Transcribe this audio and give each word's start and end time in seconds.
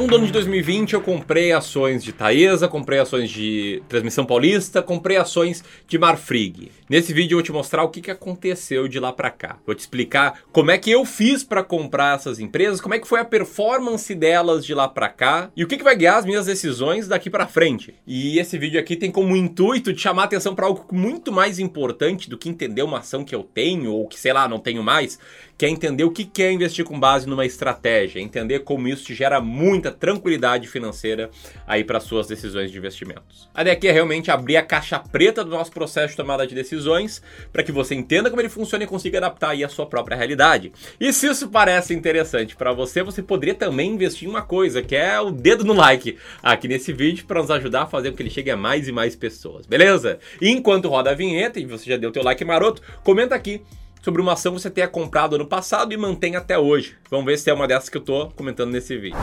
longo 0.00 0.12
do 0.12 0.16
ano 0.16 0.26
de 0.26 0.32
2020 0.32 0.94
eu 0.94 1.02
comprei 1.02 1.52
ações 1.52 2.02
de 2.02 2.10
Taesa, 2.10 2.66
comprei 2.66 2.98
ações 2.98 3.28
de 3.28 3.82
Transmissão 3.86 4.24
Paulista, 4.24 4.80
comprei 4.80 5.18
ações 5.18 5.62
de 5.86 5.98
Marfrig. 5.98 6.72
Nesse 6.88 7.12
vídeo 7.12 7.34
eu 7.34 7.36
vou 7.36 7.42
te 7.42 7.52
mostrar 7.52 7.84
o 7.84 7.90
que, 7.90 8.00
que 8.00 8.10
aconteceu 8.10 8.88
de 8.88 8.98
lá 8.98 9.12
para 9.12 9.30
cá. 9.30 9.58
Vou 9.66 9.74
te 9.74 9.80
explicar 9.80 10.40
como 10.50 10.70
é 10.70 10.78
que 10.78 10.90
eu 10.90 11.04
fiz 11.04 11.44
para 11.44 11.62
comprar 11.62 12.16
essas 12.16 12.40
empresas, 12.40 12.80
como 12.80 12.94
é 12.94 12.98
que 12.98 13.06
foi 13.06 13.20
a 13.20 13.24
performance 13.26 14.14
delas 14.14 14.64
de 14.64 14.72
lá 14.72 14.88
para 14.88 15.10
cá 15.10 15.50
e 15.54 15.62
o 15.62 15.66
que, 15.66 15.76
que 15.76 15.84
vai 15.84 15.94
guiar 15.94 16.16
as 16.16 16.24
minhas 16.24 16.46
decisões 16.46 17.06
daqui 17.06 17.28
para 17.28 17.46
frente. 17.46 17.94
E 18.06 18.38
esse 18.38 18.56
vídeo 18.56 18.80
aqui 18.80 18.96
tem 18.96 19.10
como 19.10 19.36
intuito 19.36 19.92
de 19.92 20.00
chamar 20.00 20.24
atenção 20.24 20.54
para 20.54 20.64
algo 20.64 20.86
muito 20.90 21.30
mais 21.30 21.58
importante 21.58 22.30
do 22.30 22.38
que 22.38 22.48
entender 22.48 22.82
uma 22.82 23.00
ação 23.00 23.22
que 23.22 23.34
eu 23.34 23.42
tenho 23.42 23.92
ou 23.92 24.08
que 24.08 24.18
sei 24.18 24.32
lá, 24.32 24.48
não 24.48 24.58
tenho 24.58 24.82
mais, 24.82 25.18
que 25.60 25.66
é 25.66 25.68
entender 25.68 26.04
o 26.04 26.10
que 26.10 26.42
é 26.42 26.50
investir 26.50 26.86
com 26.86 26.98
base 26.98 27.28
numa 27.28 27.44
estratégia, 27.44 28.18
entender 28.18 28.60
como 28.60 28.88
isso 28.88 29.04
te 29.04 29.14
gera 29.14 29.42
muita 29.42 29.92
tranquilidade 29.92 30.66
financeira 30.66 31.28
aí 31.66 31.84
para 31.84 32.00
suas 32.00 32.26
decisões 32.26 32.72
de 32.72 32.78
investimentos. 32.78 33.46
A 33.52 33.60
ideia 33.60 33.76
aqui 33.76 33.86
é 33.86 33.92
realmente 33.92 34.30
abrir 34.30 34.56
a 34.56 34.62
caixa 34.62 34.98
preta 34.98 35.44
do 35.44 35.50
nosso 35.50 35.70
processo 35.70 36.12
de 36.12 36.16
tomada 36.16 36.46
de 36.46 36.54
decisões 36.54 37.20
para 37.52 37.62
que 37.62 37.72
você 37.72 37.94
entenda 37.94 38.30
como 38.30 38.40
ele 38.40 38.48
funciona 38.48 38.84
e 38.84 38.86
consiga 38.86 39.18
adaptar 39.18 39.50
aí 39.50 39.62
a 39.62 39.68
sua 39.68 39.84
própria 39.84 40.16
realidade. 40.16 40.72
E 40.98 41.12
se 41.12 41.26
isso 41.26 41.50
parece 41.50 41.92
interessante 41.92 42.56
para 42.56 42.72
você, 42.72 43.02
você 43.02 43.22
poderia 43.22 43.54
também 43.54 43.92
investir 43.92 44.26
em 44.26 44.30
uma 44.30 44.40
coisa, 44.40 44.80
que 44.80 44.96
é 44.96 45.20
o 45.20 45.30
dedo 45.30 45.62
no 45.62 45.74
like 45.74 46.16
aqui 46.42 46.68
nesse 46.68 46.90
vídeo 46.90 47.26
para 47.26 47.38
nos 47.38 47.50
ajudar 47.50 47.82
a 47.82 47.86
fazer 47.86 48.12
com 48.12 48.16
que 48.16 48.22
ele 48.22 48.30
chegue 48.30 48.50
a 48.50 48.56
mais 48.56 48.88
e 48.88 48.92
mais 48.92 49.14
pessoas, 49.14 49.66
beleza? 49.66 50.20
E 50.40 50.48
enquanto 50.48 50.88
roda 50.88 51.10
a 51.10 51.14
vinheta 51.14 51.60
e 51.60 51.66
você 51.66 51.90
já 51.90 51.98
deu 51.98 52.10
teu 52.10 52.24
like 52.24 52.42
maroto, 52.46 52.80
comenta 53.04 53.34
aqui 53.34 53.60
sobre 54.02 54.20
uma 54.20 54.32
ação 54.32 54.54
que 54.54 54.60
você 54.60 54.70
tenha 54.70 54.88
comprado 54.88 55.36
ano 55.36 55.46
passado 55.46 55.92
e 55.92 55.96
mantém 55.96 56.36
até 56.36 56.58
hoje. 56.58 56.96
Vamos 57.10 57.26
ver 57.26 57.38
se 57.38 57.50
é 57.50 57.54
uma 57.54 57.68
dessas 57.68 57.88
que 57.88 57.96
eu 57.96 58.00
estou 58.00 58.30
comentando 58.30 58.70
nesse 58.70 58.96
vídeo. 58.96 59.18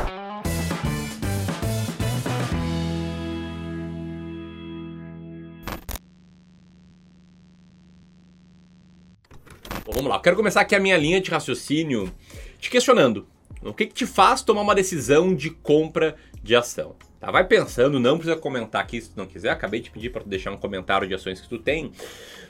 Bom, 9.86 9.94
vamos 9.94 10.10
lá, 10.10 10.16
eu 10.18 10.22
quero 10.22 10.36
começar 10.36 10.62
aqui 10.62 10.76
a 10.76 10.80
minha 10.80 10.98
linha 10.98 11.20
de 11.20 11.32
raciocínio 11.32 12.14
te 12.60 12.70
questionando. 12.70 13.28
O 13.62 13.74
que, 13.74 13.88
que 13.88 13.94
te 13.94 14.06
faz 14.06 14.42
tomar 14.42 14.62
uma 14.62 14.76
decisão 14.76 15.34
de 15.34 15.50
compra 15.50 16.16
de 16.44 16.56
ação? 16.56 16.96
Tá? 17.20 17.32
Vai 17.32 17.44
pensando, 17.44 18.00
não 18.00 18.18
precisa 18.18 18.36
comentar 18.36 18.82
aqui 18.82 19.02
se 19.02 19.10
tu 19.10 19.18
não 19.18 19.26
quiser. 19.26 19.50
Acabei 19.50 19.80
de 19.80 19.90
pedir 19.90 20.10
para 20.10 20.22
tu 20.22 20.30
deixar 20.30 20.52
um 20.52 20.58
comentário 20.58 21.08
de 21.08 21.14
ações 21.14 21.42
que 21.42 21.50
tu 21.50 21.58
tem. 21.58 21.92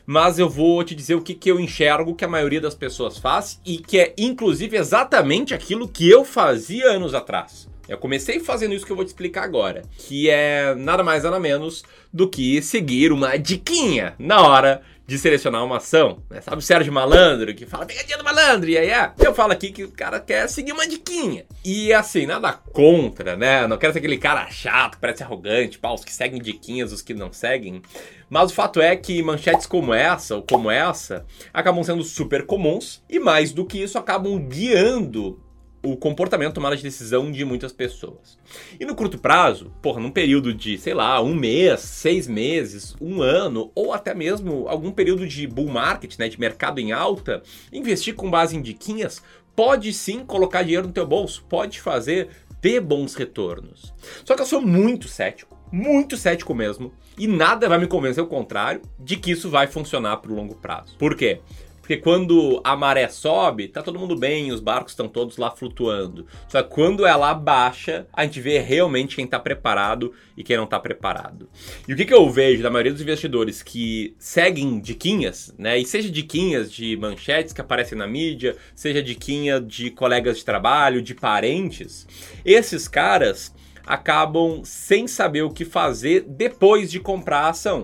Mas 0.05 0.39
eu 0.39 0.49
vou 0.49 0.83
te 0.83 0.95
dizer 0.95 1.15
o 1.15 1.21
que, 1.21 1.33
que 1.33 1.49
eu 1.49 1.59
enxergo 1.59 2.15
que 2.15 2.25
a 2.25 2.27
maioria 2.27 2.61
das 2.61 2.75
pessoas 2.75 3.17
faz 3.17 3.59
e 3.65 3.77
que 3.77 3.99
é 3.99 4.13
inclusive 4.17 4.77
exatamente 4.77 5.53
aquilo 5.53 5.87
que 5.87 6.09
eu 6.09 6.23
fazia 6.23 6.91
anos 6.91 7.13
atrás. 7.13 7.67
Eu 7.87 7.97
comecei 7.97 8.39
fazendo 8.39 8.73
isso 8.73 8.85
que 8.85 8.91
eu 8.91 8.95
vou 8.95 9.05
te 9.05 9.09
explicar 9.09 9.43
agora, 9.43 9.83
que 9.97 10.29
é 10.29 10.75
nada 10.75 11.03
mais 11.03 11.23
nada 11.23 11.39
menos 11.39 11.83
do 12.11 12.29
que 12.29 12.61
seguir 12.61 13.11
uma 13.11 13.37
diquinha 13.37 14.15
na 14.19 14.41
hora 14.41 14.81
de 15.07 15.17
selecionar 15.17 15.63
uma 15.63 15.77
ação. 15.77 16.21
Né? 16.29 16.41
Sabe 16.41 16.57
o 16.57 16.61
Sérgio 16.61 16.91
Malandro 16.91 17.55
que 17.55 17.65
fala 17.65 17.85
pegadinha 17.85 18.17
do 18.17 18.25
malandro, 18.25 18.69
e 18.69 18.77
aí 18.77 18.89
é? 18.89 19.13
Eu 19.17 19.33
falo 19.33 19.53
aqui 19.53 19.71
que 19.71 19.85
o 19.85 19.91
cara 19.91 20.19
quer 20.19 20.49
seguir 20.49 20.73
uma 20.73 20.85
diquinha. 20.85 21.45
E 21.63 21.93
assim, 21.93 22.25
nada 22.25 22.51
contra, 22.51 23.37
né? 23.37 23.65
Não 23.67 23.77
quero 23.77 23.93
ser 23.93 23.99
aquele 23.99 24.17
cara 24.17 24.49
chato, 24.51 24.97
parece 24.99 25.23
arrogante, 25.23 25.79
pá, 25.79 25.93
os 25.93 26.03
que 26.03 26.13
seguem 26.13 26.41
diquinhas, 26.41 26.91
os 26.91 27.01
que 27.01 27.13
não 27.13 27.31
seguem. 27.31 27.81
Mas 28.29 28.51
o 28.51 28.53
fato 28.53 28.81
é 28.81 28.97
que 28.97 29.23
manchetes 29.23 29.65
como 29.65 29.93
essa, 29.93 30.35
ou 30.35 30.43
como 30.43 30.69
essa, 30.69 31.25
acabam 31.53 31.81
sendo 31.83 32.03
super 32.03 32.45
comuns 32.45 33.01
e 33.09 33.17
mais 33.17 33.53
do 33.53 33.65
que 33.65 33.81
isso, 33.81 33.97
acabam 33.97 34.37
guiando 34.37 35.39
o 35.83 35.95
comportamento 35.95 36.55
tomada 36.55 36.75
de 36.75 36.83
decisão 36.83 37.31
de 37.31 37.45
muitas 37.45 37.71
pessoas. 37.71 38.37
E 38.79 38.85
no 38.85 38.95
curto 38.95 39.17
prazo, 39.17 39.71
porra, 39.81 40.01
num 40.01 40.11
período 40.11 40.53
de, 40.53 40.77
sei 40.77 40.93
lá, 40.93 41.21
um 41.21 41.35
mês, 41.35 41.81
seis 41.81 42.27
meses, 42.27 42.95
um 42.99 43.21
ano, 43.21 43.71
ou 43.75 43.93
até 43.93 44.13
mesmo 44.13 44.67
algum 44.67 44.91
período 44.91 45.27
de 45.27 45.47
bull 45.47 45.69
market, 45.69 46.17
né, 46.17 46.27
de 46.27 46.39
mercado 46.39 46.79
em 46.79 46.91
alta, 46.91 47.41
investir 47.71 48.15
com 48.15 48.29
base 48.29 48.55
em 48.55 48.61
diquinhas 48.61 49.21
pode 49.57 49.91
sim 49.91 50.23
colocar 50.23 50.61
dinheiro 50.61 50.85
no 50.85 50.93
teu 50.93 51.07
bolso, 51.07 51.43
pode 51.49 51.81
fazer 51.81 52.29
ter 52.61 52.79
bons 52.79 53.15
retornos. 53.15 53.91
Só 54.23 54.35
que 54.35 54.41
eu 54.43 54.45
sou 54.45 54.61
muito 54.61 55.07
cético, 55.07 55.57
muito 55.71 56.15
cético 56.15 56.53
mesmo, 56.53 56.93
e 57.17 57.27
nada 57.27 57.67
vai 57.67 57.79
me 57.79 57.87
convencer 57.87 58.23
o 58.23 58.27
contrário 58.27 58.83
de 58.99 59.17
que 59.17 59.31
isso 59.31 59.49
vai 59.49 59.65
funcionar 59.65 60.17
para 60.17 60.31
o 60.31 60.35
longo 60.35 60.53
prazo. 60.55 60.95
Por 60.97 61.15
quê? 61.15 61.41
Porque 61.87 62.01
quando 62.01 62.59
a 62.65 62.75
maré 62.75 63.07
sobe, 63.07 63.69
tá 63.69 63.81
todo 63.81 63.97
mundo 63.97 64.13
bem, 64.13 64.51
os 64.51 64.59
barcos 64.59 64.91
estão 64.91 65.07
todos 65.07 65.37
lá 65.37 65.49
flutuando. 65.49 66.27
Só 66.49 66.61
que 66.61 66.69
quando 66.69 67.05
ela 67.05 67.33
baixa, 67.33 68.05
a 68.11 68.25
gente 68.25 68.41
vê 68.41 68.59
realmente 68.59 69.15
quem 69.15 69.25
tá 69.25 69.39
preparado 69.39 70.11
e 70.35 70.43
quem 70.43 70.57
não 70.57 70.67
tá 70.67 70.81
preparado. 70.81 71.49
E 71.87 71.93
o 71.93 71.95
que, 71.95 72.03
que 72.03 72.13
eu 72.13 72.29
vejo 72.29 72.61
da 72.61 72.69
maioria 72.69 72.91
dos 72.91 73.01
investidores 73.01 73.63
que 73.63 74.13
seguem 74.19 74.81
diquinhas, 74.81 75.55
né? 75.57 75.77
E 75.77 75.85
seja 75.85 76.11
diquinhas 76.11 76.69
de 76.69 76.97
manchetes 76.97 77.53
que 77.53 77.61
aparecem 77.61 77.97
na 77.97 78.05
mídia, 78.05 78.57
seja 78.75 79.01
diquinha 79.01 79.61
de 79.61 79.89
colegas 79.89 80.39
de 80.39 80.43
trabalho, 80.43 81.01
de 81.01 81.15
parentes, 81.15 82.05
esses 82.43 82.85
caras 82.89 83.55
acabam 83.85 84.61
sem 84.65 85.07
saber 85.07 85.43
o 85.43 85.51
que 85.51 85.63
fazer 85.63 86.25
depois 86.27 86.91
de 86.91 86.99
comprar 86.99 87.43
a 87.43 87.49
ação 87.51 87.83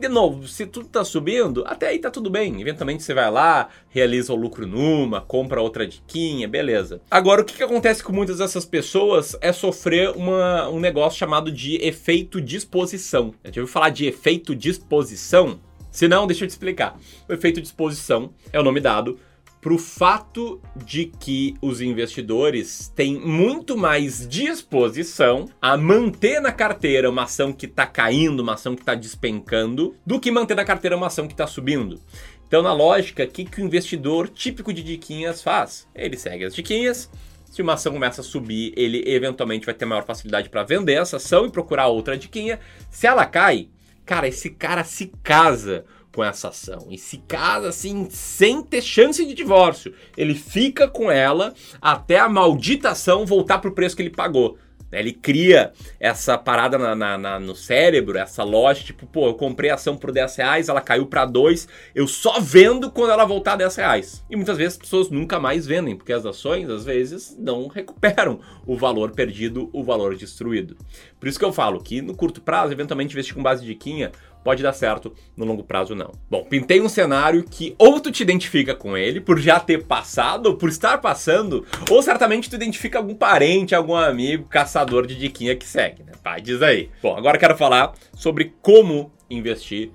de 0.00 0.08
novo, 0.08 0.48
se 0.48 0.66
tudo 0.66 0.88
tá 0.88 1.04
subindo, 1.04 1.62
até 1.66 1.88
aí 1.88 1.98
tá 1.98 2.10
tudo 2.10 2.30
bem. 2.30 2.60
Eventualmente 2.60 3.02
você 3.02 3.12
vai 3.12 3.30
lá, 3.30 3.68
realiza 3.90 4.32
o 4.32 4.36
lucro 4.36 4.66
numa, 4.66 5.20
compra 5.20 5.60
outra 5.60 5.86
diquinha, 5.86 6.48
beleza. 6.48 7.02
Agora, 7.10 7.42
o 7.42 7.44
que, 7.44 7.54
que 7.54 7.62
acontece 7.62 8.02
com 8.02 8.12
muitas 8.12 8.38
dessas 8.38 8.64
pessoas 8.64 9.36
é 9.40 9.52
sofrer 9.52 10.10
uma, 10.16 10.68
um 10.70 10.80
negócio 10.80 11.18
chamado 11.18 11.52
de 11.52 11.76
efeito 11.76 12.40
disposição. 12.40 13.34
Já 13.44 13.60
ouviu 13.60 13.66
falar 13.66 13.90
de 13.90 14.06
efeito 14.06 14.56
disposição? 14.56 15.60
Se 15.90 16.08
não, 16.08 16.26
deixa 16.26 16.44
eu 16.44 16.48
te 16.48 16.52
explicar. 16.52 16.98
O 17.28 17.32
efeito 17.32 17.60
disposição 17.60 18.30
é 18.52 18.58
o 18.58 18.62
nome 18.62 18.80
dado 18.80 19.18
para 19.60 19.74
o 19.74 19.78
fato 19.78 20.60
de 20.74 21.06
que 21.06 21.54
os 21.60 21.80
investidores 21.80 22.90
têm 22.96 23.20
muito 23.20 23.76
mais 23.76 24.26
disposição 24.26 25.48
a 25.60 25.76
manter 25.76 26.40
na 26.40 26.50
carteira 26.50 27.10
uma 27.10 27.24
ação 27.24 27.52
que 27.52 27.66
está 27.66 27.86
caindo, 27.86 28.40
uma 28.40 28.54
ação 28.54 28.74
que 28.74 28.82
está 28.82 28.94
despencando, 28.94 29.94
do 30.04 30.18
que 30.18 30.30
manter 30.30 30.54
na 30.54 30.64
carteira 30.64 30.96
uma 30.96 31.08
ação 31.08 31.26
que 31.26 31.34
está 31.34 31.46
subindo. 31.46 32.00
Então, 32.48 32.62
na 32.62 32.72
lógica, 32.72 33.22
o 33.22 33.28
que, 33.28 33.44
que 33.44 33.60
o 33.60 33.64
investidor 33.64 34.28
típico 34.28 34.72
de 34.72 34.82
diquinhas 34.82 35.42
faz? 35.42 35.86
Ele 35.94 36.16
segue 36.16 36.44
as 36.44 36.54
diquinhas. 36.54 37.10
Se 37.44 37.62
uma 37.62 37.74
ação 37.74 37.92
começa 37.92 38.22
a 38.22 38.24
subir, 38.24 38.72
ele 38.76 39.04
eventualmente 39.06 39.66
vai 39.66 39.74
ter 39.74 39.84
maior 39.84 40.04
facilidade 40.04 40.48
para 40.48 40.62
vender 40.62 40.94
essa 40.94 41.18
ação 41.18 41.46
e 41.46 41.50
procurar 41.50 41.88
outra 41.88 42.16
diquinha. 42.16 42.58
Se 42.90 43.06
ela 43.06 43.26
cai, 43.26 43.68
cara, 44.06 44.26
esse 44.26 44.50
cara 44.50 44.82
se 44.84 45.12
casa 45.22 45.84
com 46.14 46.24
essa 46.24 46.48
ação 46.48 46.88
e 46.90 46.98
se 46.98 47.18
casa 47.18 47.68
assim 47.68 48.08
sem 48.10 48.62
ter 48.62 48.82
chance 48.82 49.24
de 49.24 49.34
divórcio. 49.34 49.94
Ele 50.16 50.34
fica 50.34 50.88
com 50.88 51.10
ela 51.10 51.54
até 51.80 52.18
a 52.18 52.28
maldita 52.28 52.90
ação 52.90 53.24
voltar 53.24 53.58
para 53.58 53.70
o 53.70 53.74
preço 53.74 53.96
que 53.96 54.02
ele 54.02 54.10
pagou. 54.10 54.58
Ele 54.92 55.12
cria 55.12 55.72
essa 55.98 56.36
parada 56.36 56.76
na, 56.76 56.94
na, 56.94 57.18
na, 57.18 57.40
no 57.40 57.54
cérebro, 57.54 58.18
essa 58.18 58.42
loja, 58.42 58.82
tipo, 58.82 59.06
pô, 59.06 59.28
eu 59.28 59.34
comprei 59.34 59.70
a 59.70 59.74
ação 59.74 59.96
por 59.96 60.10
10 60.10 60.36
reais, 60.36 60.68
ela 60.68 60.80
caiu 60.80 61.06
para 61.06 61.24
2, 61.24 61.68
eu 61.94 62.08
só 62.08 62.40
vendo 62.40 62.90
quando 62.90 63.12
ela 63.12 63.24
voltar 63.24 63.52
a 63.52 63.56
10 63.56 63.76
reais. 63.76 64.24
E 64.28 64.34
muitas 64.34 64.56
vezes 64.56 64.74
as 64.74 64.78
pessoas 64.78 65.08
nunca 65.08 65.38
mais 65.38 65.66
vendem, 65.66 65.96
porque 65.96 66.12
as 66.12 66.26
ações, 66.26 66.68
às 66.68 66.84
vezes, 66.84 67.36
não 67.38 67.68
recuperam 67.68 68.40
o 68.66 68.76
valor 68.76 69.12
perdido, 69.12 69.70
o 69.72 69.84
valor 69.84 70.16
destruído. 70.16 70.76
Por 71.18 71.28
isso 71.28 71.38
que 71.38 71.44
eu 71.44 71.52
falo 71.52 71.80
que 71.80 72.02
no 72.02 72.16
curto 72.16 72.40
prazo, 72.40 72.72
eventualmente 72.72 73.12
investir 73.12 73.34
com 73.34 73.42
base 73.42 73.64
de 73.64 73.74
quinha 73.74 74.10
pode 74.42 74.62
dar 74.62 74.72
certo, 74.72 75.12
no 75.36 75.44
longo 75.44 75.64
prazo 75.64 75.94
não. 75.94 76.12
Bom, 76.30 76.44
pintei 76.44 76.80
um 76.80 76.88
cenário 76.88 77.44
que 77.44 77.74
ou 77.78 78.00
tu 78.00 78.10
te 78.10 78.22
identifica 78.22 78.74
com 78.74 78.96
ele 78.96 79.20
por 79.20 79.38
já 79.38 79.60
ter 79.60 79.84
passado, 79.84 80.46
ou 80.46 80.56
por 80.56 80.68
estar 80.68 80.98
passando, 80.98 81.66
ou 81.90 82.02
certamente 82.02 82.48
tu 82.48 82.56
identifica 82.56 82.98
algum 82.98 83.14
parente, 83.14 83.74
algum 83.74 83.94
amigo, 83.94 84.48
caçador 84.48 85.06
de 85.06 85.16
diquinha 85.16 85.56
que 85.56 85.66
segue, 85.66 86.02
né? 86.02 86.12
Pai, 86.22 86.40
diz 86.40 86.62
aí. 86.62 86.90
Bom, 87.02 87.16
agora 87.16 87.38
quero 87.38 87.56
falar 87.56 87.94
sobre 88.14 88.54
como 88.60 89.12
investir 89.30 89.90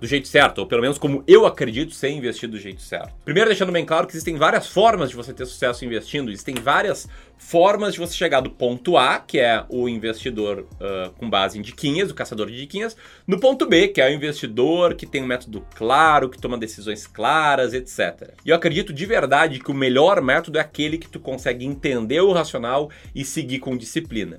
do 0.00 0.06
jeito 0.06 0.28
certo, 0.28 0.58
ou 0.58 0.66
pelo 0.66 0.82
menos 0.82 0.98
como 0.98 1.24
eu 1.26 1.44
acredito 1.44 1.92
ser 1.92 2.10
investir 2.10 2.48
do 2.48 2.58
jeito 2.58 2.80
certo. 2.80 3.14
Primeiro, 3.24 3.50
deixando 3.50 3.72
bem 3.72 3.84
claro 3.84 4.06
que 4.06 4.12
existem 4.12 4.36
várias 4.36 4.66
formas 4.66 5.10
de 5.10 5.16
você 5.16 5.32
ter 5.32 5.44
sucesso 5.44 5.84
investindo, 5.84 6.30
existem 6.30 6.54
várias 6.54 7.08
formas 7.36 7.94
de 7.94 8.00
você 8.00 8.14
chegar 8.14 8.40
do 8.40 8.50
ponto 8.50 8.96
A, 8.96 9.18
que 9.18 9.38
é 9.38 9.64
o 9.68 9.88
investidor 9.88 10.60
uh, 10.60 11.10
com 11.18 11.28
base 11.28 11.58
em 11.58 11.62
diquinhas, 11.62 12.10
o 12.10 12.14
caçador 12.14 12.46
de 12.46 12.56
diquinhas, 12.56 12.96
no 13.26 13.40
ponto 13.40 13.66
B, 13.66 13.88
que 13.88 14.00
é 14.00 14.08
o 14.08 14.12
investidor 14.12 14.94
que 14.94 15.06
tem 15.06 15.22
um 15.22 15.26
método 15.26 15.64
claro, 15.74 16.28
que 16.28 16.38
toma 16.38 16.56
decisões 16.56 17.06
claras, 17.06 17.74
etc. 17.74 18.34
E 18.44 18.50
eu 18.50 18.56
acredito 18.56 18.92
de 18.92 19.06
verdade 19.06 19.58
que 19.58 19.70
o 19.70 19.74
melhor 19.74 20.20
método 20.22 20.58
é 20.58 20.60
aquele 20.60 20.98
que 20.98 21.08
tu 21.08 21.18
consegue 21.18 21.64
entender 21.64 22.20
o 22.20 22.32
racional 22.32 22.90
e 23.14 23.24
seguir 23.24 23.58
com 23.58 23.76
disciplina. 23.76 24.36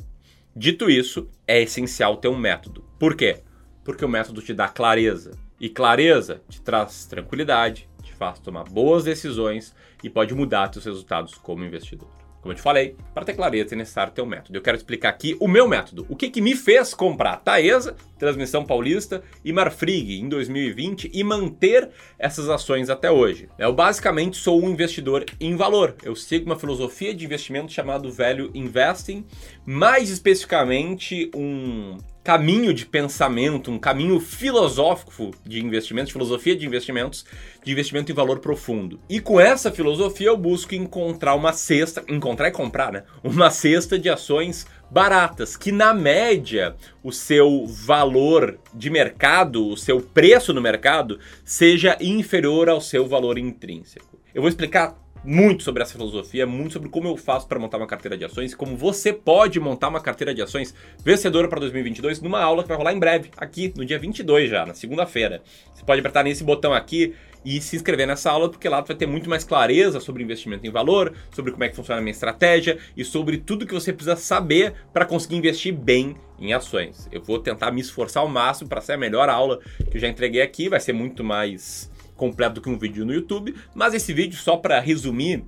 Dito 0.56 0.90
isso, 0.90 1.30
é 1.48 1.62
essencial 1.62 2.18
ter 2.18 2.28
um 2.28 2.38
método. 2.38 2.84
Por 2.98 3.16
quê? 3.16 3.38
Porque 3.84 4.04
o 4.04 4.10
método 4.10 4.42
te 4.42 4.54
dá 4.54 4.68
clareza 4.68 5.32
e 5.60 5.70
clareza 5.70 6.42
te 6.50 6.62
traz 6.62 7.06
tranquilidade, 7.06 7.90
te 8.02 8.14
faz 8.14 8.40
tomar 8.40 8.64
boas 8.64 9.04
decisões 9.04 9.76
e 10.04 10.10
pode 10.10 10.34
mudar 10.34 10.72
seus 10.72 10.86
resultados 10.86 11.36
como 11.36 11.64
investidor. 11.64 12.20
Como 12.42 12.54
eu 12.54 12.56
te 12.56 12.62
falei, 12.62 12.96
para 13.14 13.26
ter 13.26 13.34
clareza 13.34 13.76
é 13.76 13.78
necessário 13.78 14.14
ter 14.14 14.22
um 14.22 14.26
método. 14.26 14.58
Eu 14.58 14.62
quero 14.62 14.78
explicar 14.78 15.10
aqui 15.10 15.36
o 15.42 15.48
meu 15.48 15.68
método. 15.68 16.06
O 16.08 16.16
que, 16.16 16.30
que 16.30 16.42
me 16.42 16.56
fez 16.56 16.94
comprar 16.94 17.36
Taesa, 17.38 17.98
Transmissão 18.18 18.64
Paulista 18.64 19.22
e 19.44 19.52
Marfrig 19.52 20.22
em 20.22 20.30
2020 20.30 21.12
e 21.14 21.22
manter 21.22 21.90
essas 22.18 22.48
ações 22.50 22.90
até 22.90 23.12
hoje. 23.12 23.50
Eu 23.58 23.74
basicamente 23.74 24.38
sou 24.38 24.64
um 24.64 24.70
investidor 24.70 25.26
em 25.40 25.56
valor. 25.58 25.96
Eu 26.02 26.16
sigo 26.16 26.46
uma 26.46 26.58
filosofia 26.58 27.14
de 27.14 27.26
investimento 27.26 27.74
chamado 27.74 28.12
Value 28.12 28.52
Investing, 28.54 29.26
mais 29.66 30.10
especificamente 30.10 31.30
um 31.36 31.98
caminho 32.30 32.76
de 32.76 32.86
pensamento, 32.86 33.72
um 33.72 33.80
caminho 33.80 34.20
filosófico 34.20 35.32
de 35.44 35.60
investimentos, 35.66 36.12
filosofia 36.12 36.56
de 36.56 36.64
investimentos, 36.64 37.26
de 37.66 37.72
investimento 37.72 38.12
em 38.12 38.14
valor 38.14 38.38
profundo. 38.38 39.00
E 39.10 39.20
com 39.20 39.40
essa 39.40 39.72
filosofia 39.72 40.28
eu 40.28 40.38
busco 40.38 40.76
encontrar 40.76 41.34
uma 41.34 41.54
cesta, 41.54 42.04
encontrar 42.08 42.50
e 42.50 42.52
comprar, 42.52 42.92
né? 42.92 43.02
Uma 43.24 43.50
cesta 43.50 43.98
de 43.98 44.12
ações 44.12 44.68
baratas, 44.92 45.58
que 45.58 45.72
na 45.72 45.92
média 45.92 46.76
o 47.02 47.12
seu 47.12 47.66
valor 47.66 48.60
de 48.76 48.92
mercado, 48.92 49.68
o 49.68 49.76
seu 49.76 50.00
preço 50.00 50.54
no 50.54 50.62
mercado, 50.62 51.18
seja 51.44 51.98
inferior 52.00 52.70
ao 52.70 52.80
seu 52.80 53.08
valor 53.08 53.40
intrínseco. 53.40 54.20
Eu 54.36 54.44
vou 54.44 54.50
explicar 54.50 54.96
muito 55.24 55.64
sobre 55.64 55.84
essa 55.84 55.94
filosofia, 55.94 56.46
muito 56.46 56.74
sobre 56.74 56.90
como 56.90 57.08
eu 57.08 57.18
faço 57.18 57.48
para 57.48 57.60
montar 57.60 57.78
uma 57.78 57.88
carteira 57.88 58.18
de 58.18 58.26
ações, 58.26 58.56
como 58.56 58.76
você 58.76 59.12
pode 59.12 59.60
montar 59.60 59.88
uma 59.88 60.02
carteira 60.02 60.34
de 60.34 60.42
ações 60.42 60.74
vencedora 61.04 61.48
para 61.48 61.60
2022 61.60 62.22
numa 62.22 62.42
aula 62.42 62.64
que 62.64 62.70
vai 62.70 62.78
rolar 62.78 62.94
em 62.94 63.00
breve, 63.00 63.30
aqui 63.38 63.74
no 63.76 63.86
dia 63.86 64.00
22 64.00 64.50
já, 64.50 64.66
na 64.66 64.74
segunda-feira. 64.74 65.42
Você 65.74 65.84
pode 65.84 66.00
apertar 66.00 66.24
nesse 66.24 66.44
botão 66.44 66.74
aqui 66.74 67.14
e 67.44 67.62
se 67.62 67.76
inscrever 67.76 68.06
nessa 68.06 68.30
aula, 68.32 68.50
porque 68.50 68.68
lá 68.68 68.82
vai 68.82 68.96
ter 68.96 69.06
muito 69.06 69.30
mais 69.30 69.44
clareza 69.44 70.00
sobre 70.00 70.24
investimento 70.24 70.66
em 70.68 70.70
valor, 70.70 71.14
sobre 71.32 71.52
como 71.52 71.64
é 71.64 71.70
que 71.70 71.76
funciona 71.76 72.00
a 72.00 72.02
minha 72.02 72.12
estratégia 72.12 72.78
e 72.96 73.06
sobre 73.06 73.38
tudo 73.38 73.66
que 73.66 73.74
você 73.74 73.94
precisa 73.94 74.16
saber 74.16 74.74
para 74.92 75.06
conseguir 75.06 75.38
investir 75.38 75.74
bem 75.74 76.16
em 76.38 76.54
ações. 76.54 77.08
Eu 77.12 77.22
vou 77.22 77.40
tentar 77.40 77.72
me 77.72 77.82
esforçar 77.82 78.24
ao 78.24 78.30
máximo 78.30 78.70
para 78.70 78.82
ser 78.82 78.94
a 78.94 78.98
melhor 78.98 79.30
aula 79.30 79.60
que 79.90 79.98
eu 79.98 80.02
já 80.02 80.08
entreguei 80.08 80.42
aqui, 80.42 80.70
vai 80.70 80.80
ser 80.80 80.94
muito 80.94 81.24
mais 81.24 81.90
completo 82.20 82.56
do 82.56 82.62
que 82.62 82.70
um 82.70 82.78
vídeo 82.78 83.06
no 83.06 83.14
YouTube, 83.14 83.56
mas 83.74 83.94
esse 83.94 84.14
vídeo, 84.14 84.38
só 84.38 84.58
para 84.58 84.80
resumir, 84.80 85.44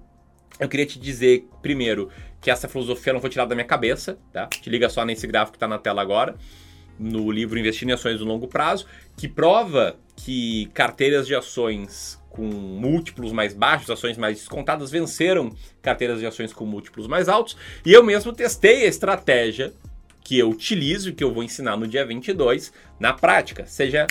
eu 0.59 0.69
queria 0.69 0.85
te 0.85 0.97
dizer, 0.97 1.45
primeiro, 1.61 2.09
que 2.39 2.49
essa 2.49 2.67
filosofia 2.67 3.13
não 3.13 3.19
foi 3.19 3.29
tirada 3.29 3.49
da 3.49 3.55
minha 3.55 3.67
cabeça, 3.67 4.17
tá? 4.31 4.47
Te 4.47 4.69
liga 4.69 4.89
só 4.89 5.05
nesse 5.05 5.27
gráfico 5.27 5.51
que 5.51 5.57
está 5.57 5.67
na 5.67 5.77
tela 5.77 6.01
agora, 6.01 6.35
no 6.97 7.29
livro 7.29 7.59
Investir 7.59 7.87
em 7.87 7.91
Ações 7.91 8.19
no 8.19 8.25
Longo 8.25 8.47
Prazo, 8.47 8.85
que 9.17 9.27
prova 9.27 9.97
que 10.15 10.67
carteiras 10.73 11.27
de 11.27 11.35
ações 11.35 12.19
com 12.29 12.43
múltiplos 12.43 13.33
mais 13.33 13.53
baixos, 13.53 13.89
ações 13.89 14.17
mais 14.17 14.37
descontadas, 14.37 14.89
venceram 14.89 15.51
carteiras 15.81 16.19
de 16.19 16.25
ações 16.25 16.53
com 16.53 16.65
múltiplos 16.65 17.07
mais 17.07 17.27
altos. 17.27 17.57
E 17.85 17.91
eu 17.91 18.03
mesmo 18.03 18.31
testei 18.31 18.83
a 18.83 18.87
estratégia 18.87 19.73
que 20.23 20.39
eu 20.39 20.49
utilizo, 20.49 21.13
que 21.13 21.23
eu 21.23 21.33
vou 21.33 21.43
ensinar 21.43 21.75
no 21.75 21.87
dia 21.87 22.05
22, 22.05 22.71
na 22.99 23.11
prática, 23.11 23.65
seja 23.65 24.07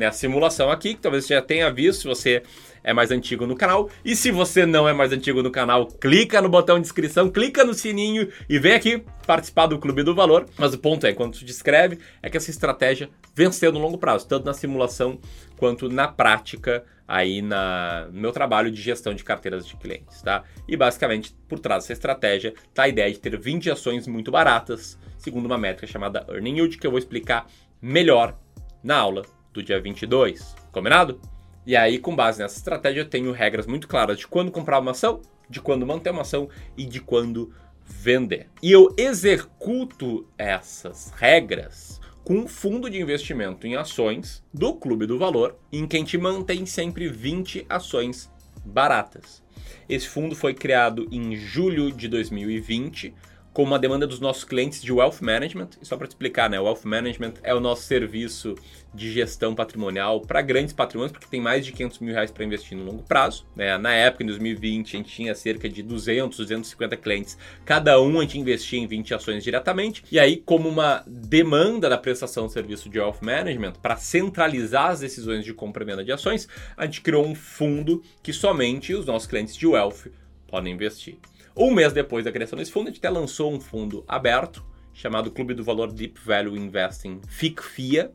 né, 0.00 0.06
a 0.06 0.12
simulação 0.12 0.70
aqui, 0.70 0.94
que 0.94 1.00
talvez 1.00 1.26
você 1.26 1.34
já 1.34 1.42
tenha 1.42 1.70
visto 1.70 2.00
se 2.00 2.08
você 2.08 2.42
é 2.82 2.94
mais 2.94 3.10
antigo 3.10 3.46
no 3.46 3.54
canal. 3.54 3.90
E 4.02 4.16
se 4.16 4.30
você 4.30 4.64
não 4.64 4.88
é 4.88 4.94
mais 4.94 5.12
antigo 5.12 5.42
no 5.42 5.50
canal, 5.50 5.86
clica 5.86 6.40
no 6.40 6.48
botão 6.48 6.80
de 6.80 6.86
inscrição, 6.86 7.30
clica 7.30 7.62
no 7.64 7.74
sininho 7.74 8.26
e 8.48 8.58
vem 8.58 8.72
aqui 8.72 9.04
participar 9.26 9.66
do 9.66 9.78
Clube 9.78 10.02
do 10.02 10.14
Valor. 10.14 10.46
Mas 10.56 10.72
o 10.72 10.78
ponto 10.78 11.06
é, 11.06 11.12
quando 11.12 11.38
tu 11.38 11.44
descreve, 11.44 11.98
é 12.22 12.30
que 12.30 12.36
essa 12.38 12.50
estratégia 12.50 13.10
venceu 13.34 13.70
no 13.70 13.78
longo 13.78 13.98
prazo, 13.98 14.26
tanto 14.26 14.46
na 14.46 14.54
simulação 14.54 15.18
quanto 15.58 15.90
na 15.90 16.08
prática 16.08 16.82
aí 17.06 17.42
na, 17.42 18.08
no 18.10 18.20
meu 18.20 18.32
trabalho 18.32 18.70
de 18.70 18.80
gestão 18.80 19.12
de 19.12 19.22
carteiras 19.22 19.66
de 19.66 19.76
clientes, 19.76 20.22
tá? 20.22 20.44
E 20.66 20.76
basicamente, 20.76 21.34
por 21.46 21.58
trás 21.58 21.82
dessa 21.82 21.92
estratégia, 21.92 22.54
tá 22.72 22.84
a 22.84 22.88
ideia 22.88 23.12
de 23.12 23.18
ter 23.18 23.38
20 23.38 23.70
ações 23.70 24.06
muito 24.06 24.30
baratas, 24.30 24.96
segundo 25.18 25.44
uma 25.44 25.58
métrica 25.58 25.86
chamada 25.86 26.24
Earning 26.30 26.56
Yield, 26.56 26.78
que 26.78 26.86
eu 26.86 26.90
vou 26.90 26.98
explicar 26.98 27.46
melhor 27.82 28.38
na 28.82 28.96
aula 28.96 29.22
do 29.52 29.62
dia 29.62 29.80
22. 29.80 30.54
Combinado? 30.72 31.20
E 31.66 31.76
aí, 31.76 31.98
com 31.98 32.16
base 32.16 32.40
nessa 32.40 32.56
estratégia, 32.56 33.00
eu 33.00 33.08
tenho 33.08 33.32
regras 33.32 33.66
muito 33.66 33.86
claras 33.86 34.18
de 34.18 34.26
quando 34.26 34.50
comprar 34.50 34.78
uma 34.80 34.92
ação, 34.92 35.20
de 35.48 35.60
quando 35.60 35.86
manter 35.86 36.10
uma 36.10 36.22
ação 36.22 36.48
e 36.76 36.84
de 36.84 37.00
quando 37.00 37.52
vender. 37.84 38.48
E 38.62 38.72
eu 38.72 38.94
executo 38.96 40.26
essas 40.38 41.12
regras 41.16 42.00
com 42.24 42.34
um 42.34 42.48
fundo 42.48 42.88
de 42.88 43.00
investimento 43.00 43.66
em 43.66 43.76
ações 43.76 44.42
do 44.52 44.74
Clube 44.74 45.06
do 45.06 45.18
Valor, 45.18 45.56
em 45.72 45.86
que 45.86 45.96
a 45.96 45.98
gente 45.98 46.16
mantém 46.16 46.64
sempre 46.64 47.08
20 47.08 47.66
ações 47.68 48.30
baratas. 48.64 49.42
Esse 49.88 50.08
fundo 50.08 50.36
foi 50.36 50.54
criado 50.54 51.08
em 51.10 51.34
julho 51.36 51.90
de 51.90 52.08
2020 52.08 53.12
com 53.52 53.62
uma 53.62 53.78
demanda 53.78 54.06
dos 54.06 54.20
nossos 54.20 54.44
clientes 54.44 54.80
de 54.82 54.92
wealth 54.92 55.20
management. 55.20 55.70
E 55.82 55.86
só 55.86 55.96
para 55.96 56.06
te 56.06 56.10
explicar, 56.10 56.48
né, 56.48 56.60
o 56.60 56.64
wealth 56.64 56.84
management 56.84 57.34
é 57.42 57.54
o 57.54 57.60
nosso 57.60 57.82
serviço 57.82 58.54
de 58.92 59.10
gestão 59.12 59.54
patrimonial 59.54 60.20
para 60.20 60.42
grandes 60.42 60.72
patrimônios, 60.72 61.12
porque 61.12 61.26
tem 61.28 61.40
mais 61.40 61.64
de 61.64 61.72
500 61.72 61.98
mil 62.00 62.14
reais 62.14 62.30
para 62.30 62.44
investir 62.44 62.76
no 62.76 62.84
longo 62.84 63.02
prazo. 63.02 63.46
Né? 63.54 63.76
Na 63.78 63.92
época, 63.92 64.24
em 64.24 64.26
2020, 64.26 64.94
a 64.94 64.98
gente 64.98 65.10
tinha 65.10 65.34
cerca 65.34 65.68
de 65.68 65.82
200, 65.82 66.36
250 66.38 66.96
clientes. 66.96 67.38
Cada 67.64 68.00
um 68.00 68.18
a 68.18 68.22
gente 68.22 68.38
investia 68.38 68.78
em 68.78 68.86
20 68.86 69.14
ações 69.14 69.44
diretamente. 69.44 70.04
E 70.10 70.18
aí, 70.18 70.36
como 70.36 70.68
uma 70.68 71.04
demanda 71.06 71.88
da 71.88 71.98
prestação 71.98 72.46
de 72.46 72.52
serviço 72.52 72.88
de 72.88 72.98
wealth 72.98 73.20
management, 73.20 73.74
para 73.80 73.96
centralizar 73.96 74.90
as 74.90 75.00
decisões 75.00 75.44
de 75.44 75.54
compra 75.54 75.84
e 75.84 75.86
venda 75.86 76.04
de 76.04 76.12
ações, 76.12 76.48
a 76.76 76.84
gente 76.84 77.00
criou 77.00 77.24
um 77.24 77.34
fundo 77.34 78.02
que 78.22 78.32
somente 78.32 78.94
os 78.94 79.06
nossos 79.06 79.28
clientes 79.28 79.56
de 79.56 79.66
wealth 79.66 80.08
podem 80.48 80.72
investir. 80.72 81.16
Um 81.62 81.70
mês 81.70 81.92
depois 81.92 82.24
da 82.24 82.32
criação 82.32 82.58
desse 82.58 82.72
fundo, 82.72 82.84
a 82.84 82.90
gente 82.90 83.00
até 83.00 83.10
lançou 83.10 83.52
um 83.52 83.60
fundo 83.60 84.02
aberto 84.08 84.64
chamado 84.94 85.30
Clube 85.30 85.52
do 85.52 85.62
Valor 85.62 85.92
Deep 85.92 86.18
Value 86.18 86.56
Investing 86.56 87.20
FICFIA, 87.28 88.12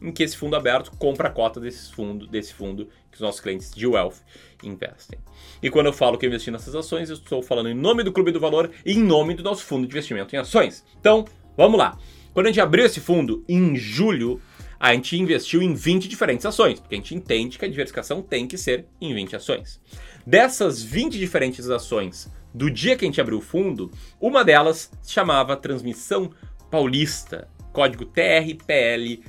em 0.00 0.10
que 0.10 0.22
esse 0.22 0.34
fundo 0.34 0.56
aberto 0.56 0.90
compra 0.92 1.28
a 1.28 1.30
cota 1.30 1.60
desse 1.60 1.92
fundo, 1.92 2.26
desse 2.26 2.54
fundo 2.54 2.88
que 3.10 3.16
os 3.16 3.20
nossos 3.20 3.38
clientes 3.38 3.70
de 3.70 3.86
Wealth 3.86 4.14
investem. 4.62 5.18
E 5.62 5.68
quando 5.68 5.86
eu 5.88 5.92
falo 5.92 6.16
que 6.16 6.24
eu 6.24 6.28
investi 6.28 6.50
nessas 6.50 6.74
ações, 6.74 7.10
eu 7.10 7.16
estou 7.16 7.42
falando 7.42 7.68
em 7.68 7.74
nome 7.74 8.02
do 8.02 8.10
Clube 8.10 8.32
do 8.32 8.40
Valor 8.40 8.70
e 8.82 8.94
em 8.94 9.02
nome 9.02 9.34
do 9.34 9.42
nosso 9.42 9.62
fundo 9.62 9.86
de 9.86 9.92
investimento 9.92 10.34
em 10.34 10.38
ações. 10.38 10.82
Então, 10.98 11.26
vamos 11.54 11.78
lá. 11.78 11.98
Quando 12.32 12.46
a 12.46 12.48
gente 12.48 12.62
abriu 12.62 12.86
esse 12.86 13.00
fundo 13.00 13.44
em 13.46 13.76
julho, 13.76 14.40
a 14.80 14.94
gente 14.94 15.18
investiu 15.18 15.60
em 15.60 15.74
20 15.74 16.08
diferentes 16.08 16.46
ações, 16.46 16.80
porque 16.80 16.94
a 16.94 16.98
gente 16.98 17.14
entende 17.14 17.58
que 17.58 17.64
a 17.66 17.68
diversificação 17.68 18.22
tem 18.22 18.46
que 18.46 18.56
ser 18.56 18.86
em 18.98 19.12
20 19.12 19.36
ações. 19.36 19.80
Dessas 20.26 20.82
20 20.82 21.18
diferentes 21.18 21.68
ações 21.68 22.30
do 22.56 22.70
dia 22.70 22.96
que 22.96 23.04
a 23.04 23.08
gente 23.08 23.20
abriu 23.20 23.36
o 23.36 23.42
fundo, 23.42 23.90
uma 24.18 24.42
delas 24.42 24.90
chamava 25.06 25.54
Transmissão 25.58 26.30
Paulista, 26.70 27.50
código 27.70 28.06
TRPL4. 28.06 29.20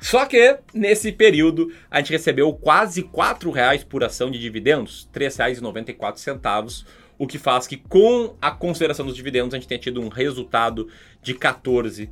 Só 0.02 0.26
que 0.26 0.60
nesse 0.74 1.14
período 1.14 1.74
a 1.90 2.00
gente 2.00 2.12
recebeu 2.12 2.52
quase 2.52 3.04
R$ 3.04 3.08
4,00 3.08 3.86
por 3.86 4.04
ação 4.04 4.30
de 4.30 4.38
dividendos, 4.38 5.08
R$ 5.14 5.30
3,94 5.30 7.05
o 7.18 7.28
que 7.28 7.38
faz 7.38 7.68
que, 7.68 7.78
com 7.78 8.36
a 8.42 8.52
consideração 8.52 9.06
dos 9.06 9.16
dividendos, 9.16 9.54
a 9.54 9.58
gente 9.58 9.68
tenha 9.68 9.80
tido 9.80 10.02
um 10.02 10.10
resultado 10.10 10.90
de 11.22 11.34
14% 11.34 12.10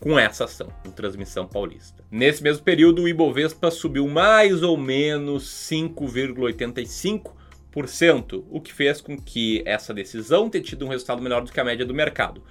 com 0.00 0.18
essa 0.18 0.44
ação, 0.44 0.68
com 0.82 0.90
transmissão 0.90 1.46
paulista. 1.46 2.02
Nesse 2.10 2.42
mesmo 2.42 2.64
período, 2.64 3.02
o 3.02 3.08
Ibovespa 3.08 3.70
subiu 3.70 4.08
mais 4.08 4.62
ou 4.62 4.74
menos 4.76 5.44
5,85%, 5.70 8.44
o 8.50 8.60
que 8.60 8.72
fez 8.72 9.00
com 9.00 9.16
que 9.16 9.62
essa 9.66 9.92
decisão 9.92 10.48
tenha 10.48 10.64
tido 10.64 10.86
um 10.86 10.88
resultado 10.88 11.20
melhor 11.20 11.42
do 11.42 11.50
que 11.52 11.60
a 11.60 11.64
média 11.64 11.84
do 11.84 11.94
mercado. 11.94 12.42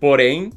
Porém, 0.00 0.50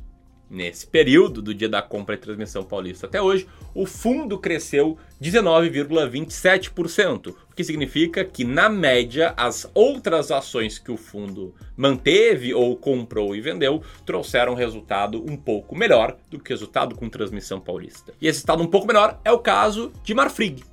Nesse 0.51 0.85
período, 0.85 1.41
do 1.41 1.53
dia 1.53 1.69
da 1.69 1.81
compra 1.81 2.15
e 2.15 2.17
transmissão 2.17 2.61
paulista 2.61 3.07
até 3.07 3.21
hoje, 3.21 3.47
o 3.73 3.85
fundo 3.85 4.37
cresceu 4.37 4.97
19,27%, 5.21 7.29
o 7.29 7.35
que 7.55 7.63
significa 7.63 8.25
que, 8.25 8.43
na 8.43 8.67
média, 8.67 9.33
as 9.37 9.71
outras 9.73 10.29
ações 10.29 10.77
que 10.77 10.91
o 10.91 10.97
fundo 10.97 11.55
manteve 11.77 12.53
ou 12.53 12.75
comprou 12.75 13.33
e 13.33 13.39
vendeu 13.39 13.81
trouxeram 14.05 14.53
resultado 14.53 15.23
um 15.25 15.37
pouco 15.37 15.73
melhor 15.73 16.17
do 16.29 16.37
que 16.37 16.51
o 16.51 16.53
resultado 16.53 16.95
com 16.95 17.07
transmissão 17.07 17.61
paulista. 17.61 18.13
E 18.19 18.27
esse 18.27 18.39
resultado 18.39 18.61
um 18.61 18.67
pouco 18.67 18.85
melhor 18.85 19.21
é 19.23 19.31
o 19.31 19.39
caso 19.39 19.93
de 20.03 20.13
Marfrig. 20.13 20.69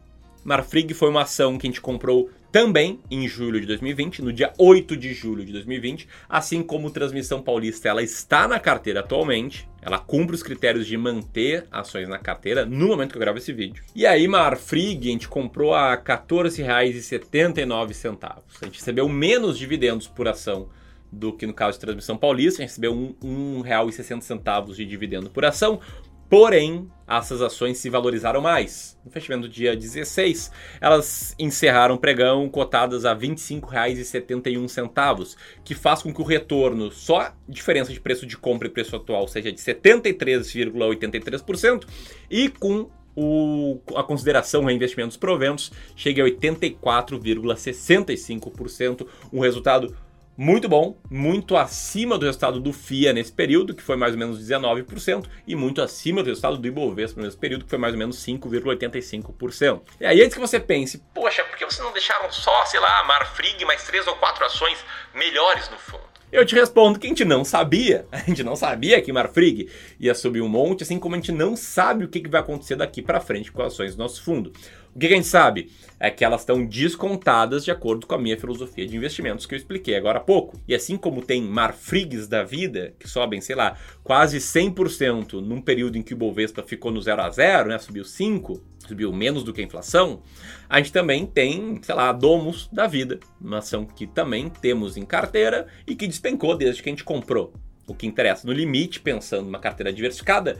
Marfrig 0.48 0.94
foi 0.94 1.10
uma 1.10 1.24
ação 1.24 1.58
que 1.58 1.66
a 1.66 1.68
gente 1.68 1.82
comprou 1.82 2.30
também 2.50 3.00
em 3.10 3.28
julho 3.28 3.60
de 3.60 3.66
2020, 3.66 4.22
no 4.22 4.32
dia 4.32 4.50
8 4.56 4.96
de 4.96 5.12
julho 5.12 5.44
de 5.44 5.52
2020, 5.52 6.08
assim 6.26 6.62
como 6.62 6.90
Transmissão 6.90 7.42
Paulista, 7.42 7.90
ela 7.90 8.02
está 8.02 8.48
na 8.48 8.58
carteira 8.58 9.00
atualmente, 9.00 9.68
ela 9.82 9.98
cumpre 9.98 10.34
os 10.34 10.42
critérios 10.42 10.86
de 10.86 10.96
manter 10.96 11.66
ações 11.70 12.08
na 12.08 12.16
carteira 12.16 12.64
no 12.64 12.88
momento 12.88 13.10
que 13.10 13.18
eu 13.18 13.20
gravo 13.20 13.36
esse 13.36 13.52
vídeo. 13.52 13.84
E 13.94 14.06
aí, 14.06 14.26
Marfrig, 14.26 15.06
a 15.06 15.12
gente 15.12 15.28
comprou 15.28 15.74
a 15.74 15.90
R$ 15.90 15.98
14,79. 15.98 18.38
A 18.62 18.64
gente 18.64 18.78
recebeu 18.78 19.06
menos 19.06 19.58
dividendos 19.58 20.08
por 20.08 20.28
ação 20.28 20.70
do 21.12 21.32
que 21.32 21.46
no 21.46 21.54
caso 21.54 21.72
de 21.72 21.80
Transmissão 21.80 22.16
Paulista, 22.16 22.62
a 22.62 22.64
gente 22.64 22.70
recebeu 22.70 22.94
R$ 22.94 23.14
1,60 23.22 24.74
de 24.74 24.84
dividendo 24.84 25.30
por 25.30 25.44
ação, 25.44 25.80
Porém, 26.28 26.90
essas 27.08 27.40
ações 27.40 27.78
se 27.78 27.88
valorizaram 27.88 28.42
mais. 28.42 28.98
No 29.02 29.10
fechamento 29.10 29.48
do 29.48 29.52
dia 29.52 29.74
16, 29.74 30.52
elas 30.78 31.34
encerraram 31.38 31.94
o 31.94 31.98
pregão 31.98 32.46
cotadas 32.50 33.06
a 33.06 33.14
R$ 33.14 33.28
25,71, 33.28 35.34
que 35.64 35.74
faz 35.74 36.02
com 36.02 36.12
que 36.12 36.20
o 36.20 36.24
retorno, 36.24 36.92
só 36.92 37.20
a 37.20 37.32
diferença 37.48 37.90
de 37.92 38.00
preço 38.00 38.26
de 38.26 38.36
compra 38.36 38.68
e 38.68 38.70
preço 38.70 38.94
atual, 38.94 39.26
seja 39.26 39.50
de 39.50 39.58
73,83% 39.58 41.86
e 42.30 42.50
com 42.50 42.90
o, 43.16 43.80
a 43.96 44.02
consideração 44.04 44.64
reinvestimento 44.64 45.08
dos 45.08 45.16
proventos 45.16 45.72
chegue 45.96 46.20
a 46.20 46.24
84,65%, 46.24 49.06
um 49.32 49.40
resultado 49.40 49.96
muito 50.40 50.68
bom, 50.68 50.96
muito 51.10 51.56
acima 51.56 52.16
do 52.16 52.24
resultado 52.24 52.60
do 52.60 52.72
FIA 52.72 53.12
nesse 53.12 53.32
período, 53.32 53.74
que 53.74 53.82
foi 53.82 53.96
mais 53.96 54.12
ou 54.12 54.18
menos 54.20 54.38
19%, 54.38 55.26
e 55.44 55.56
muito 55.56 55.82
acima 55.82 56.22
do 56.22 56.28
resultado 56.28 56.56
do 56.56 56.68
Ibovespa 56.68 57.20
nesse 57.20 57.36
período, 57.36 57.64
que 57.64 57.70
foi 57.70 57.78
mais 57.78 57.92
ou 57.92 57.98
menos 57.98 58.24
5,85%. 58.24 59.82
E 60.00 60.06
aí, 60.06 60.22
antes 60.22 60.34
que 60.34 60.40
você 60.40 60.60
pense, 60.60 61.02
poxa, 61.12 61.42
por 61.42 61.56
que 61.58 61.64
vocês 61.64 61.84
não 61.84 61.92
deixaram 61.92 62.30
só, 62.30 62.64
sei 62.66 62.78
lá, 62.78 63.02
Marfrig 63.02 63.64
mais 63.64 63.82
três 63.82 64.06
ou 64.06 64.14
quatro 64.14 64.44
ações 64.44 64.78
melhores 65.12 65.68
no 65.70 65.76
fundo? 65.76 66.08
Eu 66.30 66.44
te 66.44 66.54
respondo 66.54 66.98
que 66.98 67.06
a 67.06 67.08
gente 67.08 67.24
não 67.24 67.42
sabia. 67.42 68.06
A 68.12 68.18
gente 68.18 68.44
não 68.44 68.54
sabia 68.54 69.00
que 69.00 69.10
Marfrig 69.12 69.70
ia 69.98 70.14
subir 70.14 70.42
um 70.42 70.48
monte, 70.48 70.82
assim 70.82 70.98
como 70.98 71.14
a 71.14 71.18
gente 71.18 71.32
não 71.32 71.56
sabe 71.56 72.04
o 72.04 72.08
que 72.08 72.28
vai 72.28 72.42
acontecer 72.42 72.76
daqui 72.76 73.00
para 73.00 73.18
frente 73.18 73.50
com 73.50 73.62
ações 73.62 73.96
do 73.96 74.02
nosso 74.02 74.22
fundo. 74.22 74.52
O 74.98 75.00
que 75.00 75.06
a 75.06 75.10
gente 75.10 75.28
sabe? 75.28 75.70
É 76.00 76.10
que 76.10 76.24
elas 76.24 76.40
estão 76.40 76.66
descontadas 76.66 77.64
de 77.64 77.70
acordo 77.70 78.04
com 78.04 78.16
a 78.16 78.18
minha 78.18 78.36
filosofia 78.36 78.84
de 78.84 78.96
investimentos 78.96 79.46
que 79.46 79.54
eu 79.54 79.56
expliquei 79.56 79.94
agora 79.94 80.18
há 80.18 80.20
pouco. 80.20 80.60
E 80.66 80.74
assim 80.74 80.96
como 80.96 81.22
tem 81.22 81.40
Marfrigs 81.40 82.26
da 82.26 82.42
vida, 82.42 82.96
que 82.98 83.08
sobem, 83.08 83.40
sei 83.40 83.54
lá, 83.54 83.76
quase 84.02 84.38
100% 84.38 85.34
num 85.34 85.62
período 85.62 85.96
em 85.96 86.02
que 86.02 86.14
o 86.14 86.16
Bovespa 86.16 86.64
ficou 86.64 86.90
no 86.90 87.00
0 87.00 87.22
a 87.22 87.30
0, 87.30 87.68
né, 87.68 87.78
subiu 87.78 88.04
5, 88.04 88.60
subiu 88.88 89.12
menos 89.12 89.44
do 89.44 89.52
que 89.52 89.60
a 89.60 89.64
inflação, 89.64 90.20
a 90.68 90.78
gente 90.78 90.92
também 90.92 91.24
tem, 91.24 91.78
sei 91.80 91.94
lá, 91.94 92.08
a 92.08 92.12
Domus 92.12 92.68
da 92.72 92.88
vida, 92.88 93.20
uma 93.40 93.58
ação 93.58 93.86
que 93.86 94.04
também 94.04 94.48
temos 94.48 94.96
em 94.96 95.04
carteira 95.04 95.68
e 95.86 95.94
que 95.94 96.08
despencou 96.08 96.56
desde 96.56 96.82
que 96.82 96.88
a 96.88 96.92
gente 96.92 97.04
comprou. 97.04 97.52
O 97.86 97.94
que 97.94 98.04
interessa 98.04 98.44
no 98.44 98.52
limite, 98.52 98.98
pensando 98.98 99.44
numa 99.44 99.60
carteira 99.60 99.92
diversificada, 99.92 100.58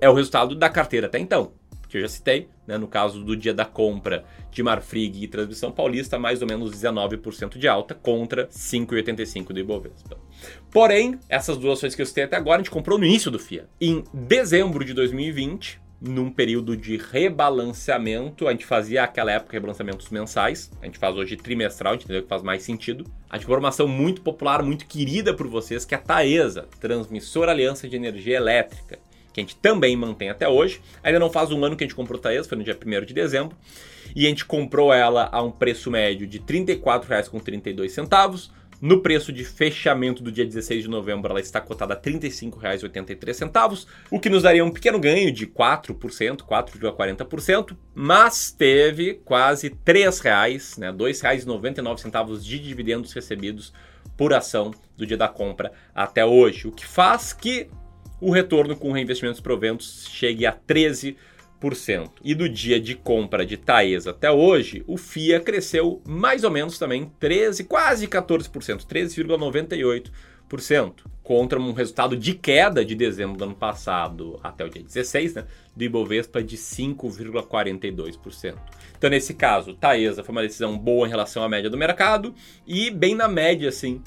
é 0.00 0.08
o 0.08 0.14
resultado 0.14 0.54
da 0.54 0.70
carteira 0.70 1.08
até 1.08 1.18
então 1.18 1.60
que 1.92 1.98
eu 1.98 2.02
já 2.02 2.08
citei, 2.08 2.48
né, 2.66 2.78
no 2.78 2.88
caso 2.88 3.22
do 3.22 3.36
dia 3.36 3.52
da 3.52 3.64
compra 3.64 4.24
de 4.50 4.62
Marfrig 4.62 5.22
e 5.22 5.28
Transmissão 5.28 5.70
Paulista, 5.70 6.18
mais 6.18 6.40
ou 6.40 6.48
menos 6.48 6.72
19% 6.72 7.58
de 7.58 7.68
alta 7.68 7.94
contra 7.94 8.48
5,85% 8.48 9.52
do 9.52 9.60
Ibovespa. 9.60 10.16
Porém, 10.70 11.18
essas 11.28 11.58
duas 11.58 11.78
ações 11.78 11.94
que 11.94 12.02
eu 12.02 12.06
citei 12.06 12.24
até 12.24 12.36
agora, 12.36 12.56
a 12.56 12.62
gente 12.62 12.70
comprou 12.70 12.98
no 12.98 13.04
início 13.04 13.30
do 13.30 13.38
FIA. 13.38 13.68
Em 13.80 14.02
dezembro 14.12 14.84
de 14.84 14.94
2020, 14.94 15.80
num 16.00 16.30
período 16.30 16.76
de 16.76 16.96
rebalanceamento. 16.96 18.48
A 18.48 18.50
gente 18.50 18.66
fazia 18.66 19.04
aquela 19.04 19.30
época 19.30 19.52
rebalanceamentos 19.52 20.08
mensais, 20.10 20.68
a 20.80 20.86
gente 20.86 20.98
faz 20.98 21.14
hoje 21.14 21.36
trimestral, 21.36 21.92
a 21.92 21.96
gente 21.96 22.04
entendeu 22.04 22.22
que 22.22 22.28
faz 22.28 22.42
mais 22.42 22.64
sentido. 22.64 23.04
A 23.30 23.36
informação 23.36 23.86
muito 23.86 24.20
popular, 24.20 24.64
muito 24.64 24.86
querida 24.86 25.32
por 25.32 25.46
vocês, 25.46 25.84
que 25.84 25.94
é 25.94 25.98
a 25.98 26.00
Taesa, 26.00 26.66
Transmissora 26.80 27.52
Aliança 27.52 27.88
de 27.88 27.94
Energia 27.94 28.36
Elétrica 28.36 28.98
que 29.32 29.40
a 29.40 29.42
gente 29.42 29.56
também 29.56 29.96
mantém 29.96 30.30
até 30.30 30.48
hoje. 30.48 30.80
Ainda 31.02 31.18
não 31.18 31.30
faz 31.30 31.50
um 31.50 31.64
ano 31.64 31.76
que 31.76 31.84
a 31.84 31.86
gente 31.86 31.96
comprou 31.96 32.20
Taesa, 32.20 32.48
foi 32.48 32.58
no 32.58 32.64
dia 32.64 32.76
1 32.76 33.04
de 33.04 33.14
dezembro. 33.14 33.56
E 34.14 34.26
a 34.26 34.28
gente 34.28 34.44
comprou 34.44 34.92
ela 34.92 35.28
a 35.32 35.42
um 35.42 35.50
preço 35.50 35.90
médio 35.90 36.26
de 36.26 36.38
R$ 36.38 36.44
34,32. 36.44 38.50
No 38.82 39.00
preço 39.00 39.32
de 39.32 39.44
fechamento 39.44 40.24
do 40.24 40.32
dia 40.32 40.44
16 40.44 40.82
de 40.82 40.90
novembro, 40.90 41.30
ela 41.30 41.38
está 41.38 41.60
cotada 41.60 41.94
a 41.94 41.96
R$ 41.96 42.18
35,83, 42.18 43.86
o 44.10 44.18
que 44.18 44.28
nos 44.28 44.42
daria 44.42 44.64
um 44.64 44.72
pequeno 44.72 44.98
ganho 44.98 45.30
de 45.30 45.46
4%, 45.46 46.38
4,40%, 46.38 47.76
mas 47.94 48.50
teve 48.50 49.20
quase 49.24 49.68
R$ 49.68 49.76
3,00, 49.86 50.80
né, 50.80 50.90
R$ 50.90 50.96
2,99 50.96 52.40
de 52.40 52.58
dividendos 52.58 53.12
recebidos 53.12 53.72
por 54.16 54.34
ação 54.34 54.72
do 54.96 55.06
dia 55.06 55.16
da 55.16 55.28
compra 55.28 55.70
até 55.94 56.26
hoje, 56.26 56.66
o 56.66 56.72
que 56.72 56.84
faz 56.84 57.32
que 57.32 57.68
o 58.22 58.30
retorno 58.30 58.74
com 58.76 58.92
reinvestimentos 58.92 59.40
proventos 59.40 60.06
chegue 60.08 60.46
a 60.46 60.52
13%. 60.52 61.16
E 62.24 62.36
do 62.36 62.48
dia 62.48 62.80
de 62.80 62.94
compra 62.94 63.44
de 63.44 63.56
Taesa 63.56 64.10
até 64.10 64.30
hoje, 64.30 64.84
o 64.86 64.96
FIA 64.96 65.40
cresceu 65.40 66.00
mais 66.06 66.44
ou 66.44 66.50
menos 66.50 66.78
também 66.78 67.10
13, 67.18 67.64
quase 67.64 68.06
14%, 68.06 68.86
13,98%, 68.86 70.92
contra 71.22 71.58
um 71.58 71.72
resultado 71.72 72.16
de 72.16 72.34
queda 72.34 72.84
de 72.84 72.94
dezembro 72.94 73.36
do 73.36 73.42
ano 73.42 73.56
passado 73.56 74.38
até 74.40 74.64
o 74.64 74.70
dia 74.70 74.82
16, 74.82 75.34
né, 75.34 75.44
do 75.74 75.82
Ibovespa 75.82 76.44
de 76.44 76.56
5,42%. 76.56 78.54
Então, 78.96 79.10
nesse 79.10 79.34
caso, 79.34 79.74
Taesa 79.74 80.22
foi 80.22 80.32
uma 80.32 80.42
decisão 80.42 80.78
boa 80.78 81.08
em 81.08 81.10
relação 81.10 81.42
à 81.42 81.48
média 81.48 81.68
do 81.68 81.76
mercado 81.76 82.32
e 82.64 82.88
bem 82.88 83.16
na 83.16 83.26
média, 83.26 83.68
assim, 83.68 84.00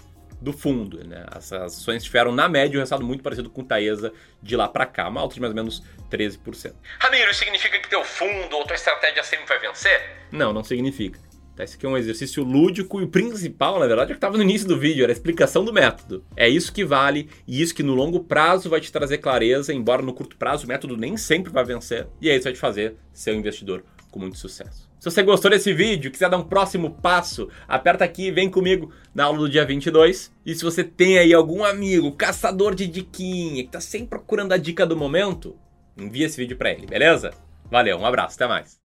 do 0.46 0.54
fundo. 0.54 1.04
Né? 1.04 1.26
As 1.28 1.52
ações 1.52 2.04
tiveram, 2.04 2.32
na 2.32 2.48
média, 2.48 2.78
um 2.78 2.80
resultado 2.80 3.04
muito 3.04 3.24
parecido 3.24 3.50
com 3.50 3.62
o 3.62 3.66
Taesa 3.66 4.14
de 4.42 4.56
lá 4.56 4.68
para 4.68 4.86
cá, 4.86 5.10
uma 5.10 5.20
alta 5.20 5.36
de 5.36 5.42
mais 5.42 5.52
ou 5.52 5.56
menos 5.56 5.84
13%. 6.10 6.74
Ramiro, 7.00 7.32
isso 7.32 7.40
significa 7.40 7.80
que 7.80 7.90
teu 7.90 8.04
fundo 8.04 8.56
ou 8.56 8.64
tua 8.66 8.76
estratégia 8.76 9.24
sempre 9.24 9.48
vai 9.48 9.60
vencer? 9.60 10.02
Não, 10.32 10.54
não 10.54 10.64
significa. 10.64 11.20
Tá, 11.56 11.64
esse 11.64 11.78
aqui 11.78 11.86
é 11.86 11.90
um 11.90 11.98
exercício 11.98 12.44
lúdico 12.44 13.00
e 13.00 13.06
o 13.06 13.08
principal, 13.08 13.80
na 13.80 13.88
verdade, 13.88 14.12
é 14.12 14.14
o 14.14 14.16
que 14.16 14.18
estava 14.18 14.36
no 14.36 14.44
início 14.44 14.68
do 14.68 14.78
vídeo, 14.78 15.04
era 15.04 15.12
a 15.12 15.16
explicação 15.16 15.64
do 15.64 15.72
método. 15.72 16.26
É 16.36 16.50
isso 16.50 16.72
que 16.72 16.84
vale 16.84 17.30
e 17.48 17.62
isso 17.62 17.74
que 17.74 17.82
no 17.82 17.96
longo 17.96 18.26
prazo 18.26 18.70
vai 18.70 18.82
te 18.82 18.92
trazer 18.92 19.20
clareza, 19.20 19.74
embora 19.74 20.02
no 20.02 20.14
curto 20.14 20.36
prazo 20.36 20.66
o 20.66 20.68
método 20.68 20.98
nem 20.98 21.16
sempre 21.16 21.52
vai 21.52 21.64
vencer. 21.64 22.08
E 22.22 22.30
é 22.30 22.34
isso 22.34 22.42
que 22.42 22.50
vai 22.50 22.54
te 22.54 22.60
fazer 22.60 22.96
ser 23.14 23.32
um 23.32 23.40
investidor 23.40 23.86
com 24.12 24.20
muito 24.20 24.38
sucesso. 24.38 24.85
Se 25.06 25.12
você 25.12 25.22
gostou 25.22 25.52
desse 25.52 25.72
vídeo, 25.72 26.10
quiser 26.10 26.32
dar 26.32 26.38
um 26.38 26.44
próximo 26.44 26.90
passo, 26.90 27.48
aperta 27.68 28.04
aqui 28.04 28.26
e 28.26 28.32
vem 28.32 28.50
comigo 28.50 28.92
na 29.14 29.26
aula 29.26 29.38
do 29.38 29.48
dia 29.48 29.64
22. 29.64 30.34
E 30.44 30.56
se 30.56 30.64
você 30.64 30.84
tem 30.84 31.20
aí 31.20 31.32
algum 31.32 31.64
amigo, 31.64 32.12
caçador 32.12 32.74
de 32.74 32.88
diquinha, 32.88 33.64
que 33.64 33.70
tá 33.70 33.80
sempre 33.80 34.10
procurando 34.10 34.54
a 34.54 34.58
dica 34.58 34.84
do 34.84 34.98
momento, 34.98 35.56
envia 35.96 36.26
esse 36.26 36.38
vídeo 36.38 36.58
para 36.58 36.72
ele, 36.72 36.88
beleza? 36.88 37.30
Valeu, 37.70 38.00
um 38.00 38.06
abraço, 38.08 38.34
até 38.34 38.48
mais. 38.48 38.80